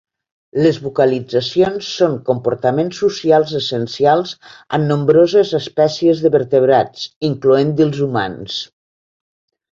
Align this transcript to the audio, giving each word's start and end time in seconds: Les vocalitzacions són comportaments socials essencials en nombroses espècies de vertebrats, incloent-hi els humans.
Les 0.65 0.77
vocalitzacions 0.83 1.89
són 1.97 2.15
comportaments 2.29 3.01
socials 3.03 3.53
essencials 3.59 4.31
en 4.77 4.87
nombroses 4.93 5.51
espècies 5.59 6.23
de 6.25 6.31
vertebrats, 6.37 7.05
incloent-hi 7.29 7.87
els 7.87 8.01
humans. 8.07 8.57